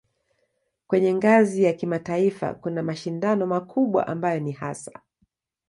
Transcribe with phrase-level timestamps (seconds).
[0.87, 5.01] Kwenye ngazi ya kimataifa kuna mashindano makubwa ambayo ni hasa